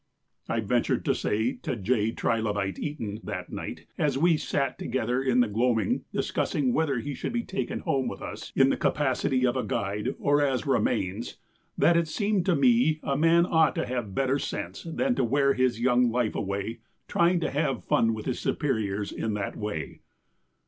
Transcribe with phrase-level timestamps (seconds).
[0.49, 2.09] I ventured to say to J.
[2.11, 7.13] Trilobite Eton that night as we all sat together in the gloaming discussing whether he
[7.13, 10.71] should be taken home with us in the capacity of a guide or as a
[10.71, 11.37] remains,
[11.77, 15.53] that it seemed to me a man ought to have better sense than to wear
[15.53, 19.99] his young life away trying to have fun with his superiors in that way.